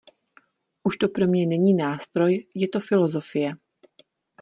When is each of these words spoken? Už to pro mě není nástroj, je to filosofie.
Už 0.83 0.97
to 0.97 1.07
pro 1.09 1.27
mě 1.27 1.45
není 1.45 1.73
nástroj, 1.73 2.47
je 2.55 2.67
to 2.69 2.79
filosofie. 2.79 3.51